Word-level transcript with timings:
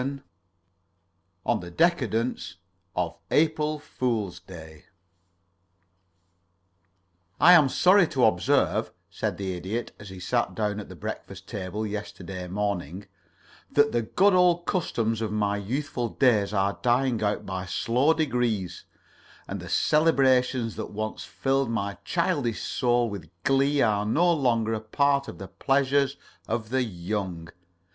VII 0.01 0.21
ON 1.45 1.59
THE 1.59 1.69
DECADENCE 1.69 2.55
OF 2.95 3.19
APRIL 3.29 3.77
FOOL'S 3.77 4.39
DAY 4.39 4.85
"I 7.39 7.53
am 7.53 7.69
sorry 7.69 8.07
to 8.07 8.25
observe," 8.25 8.91
said 9.11 9.37
the 9.37 9.53
Idiot, 9.53 9.91
as 9.99 10.09
he 10.09 10.19
sat 10.19 10.55
down 10.55 10.79
at 10.79 10.89
the 10.89 10.95
breakfast 10.95 11.47
table 11.47 11.85
yesterday 11.85 12.47
morning, 12.47 13.05
"that 13.71 13.91
the 13.91 14.01
good 14.01 14.33
old 14.33 14.65
customs 14.65 15.21
of 15.21 15.31
my 15.31 15.57
youthful 15.57 16.09
days 16.09 16.51
are 16.51 16.79
dying 16.81 17.21
out 17.21 17.45
by 17.45 17.67
slow 17.67 18.11
degrees, 18.15 18.85
and 19.47 19.59
the 19.59 19.69
celebrations 19.69 20.77
that 20.77 20.89
once 20.89 21.25
filled 21.25 21.69
my 21.69 21.95
childish 22.03 22.63
soul 22.63 23.07
with 23.07 23.29
glee 23.43 23.81
are 23.83 24.07
no 24.07 24.33
longer 24.33 24.73
a 24.73 24.81
part 24.81 25.27
of 25.27 25.37
the 25.37 25.47
pleasures 25.47 26.17
of 26.47 26.69
the 26.71 26.81
young. 26.81 27.49